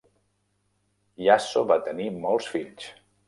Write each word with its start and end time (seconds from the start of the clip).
Iaso 1.27 1.63
va 1.73 1.79
tenir 1.91 2.09
molts 2.27 2.51
fills. 2.57 2.89